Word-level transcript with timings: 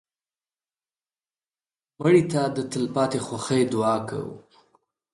مړه 1.99 2.21
ته 2.31 2.41
د 2.55 2.57
تلپاتې 2.71 3.19
خوښۍ 3.25 3.61
دعا 3.73 3.95
کوو 4.07 4.35